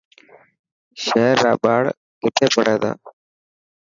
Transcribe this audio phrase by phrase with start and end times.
[1.03, 1.83] شهر را ٻاڙ
[2.21, 2.91] کٿي پڙهي ٿا.